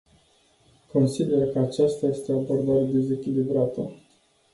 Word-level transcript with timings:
Consider 0.91 1.51
că 1.51 1.59
aceasta 1.59 2.05
este 2.07 2.33
o 2.33 2.39
abordare 2.39 2.83
dezechilibrată. 2.83 3.91